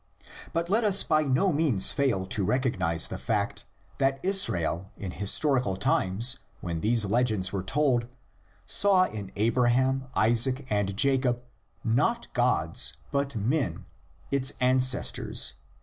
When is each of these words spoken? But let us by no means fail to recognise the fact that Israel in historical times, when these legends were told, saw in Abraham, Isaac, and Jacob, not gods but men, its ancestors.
But 0.51 0.67
let 0.67 0.83
us 0.83 1.03
by 1.03 1.21
no 1.25 1.51
means 1.53 1.91
fail 1.91 2.25
to 2.25 2.43
recognise 2.43 3.07
the 3.07 3.19
fact 3.19 3.65
that 3.99 4.19
Israel 4.25 4.89
in 4.97 5.11
historical 5.11 5.77
times, 5.77 6.39
when 6.59 6.81
these 6.81 7.05
legends 7.05 7.53
were 7.53 7.61
told, 7.61 8.07
saw 8.65 9.03
in 9.03 9.31
Abraham, 9.35 10.05
Isaac, 10.15 10.65
and 10.71 10.97
Jacob, 10.97 11.43
not 11.83 12.33
gods 12.33 12.97
but 13.11 13.35
men, 13.35 13.85
its 14.31 14.53
ancestors. 14.59 15.53